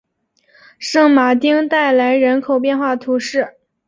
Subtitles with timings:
[0.79, 3.55] 圣马丁代来人口变化图示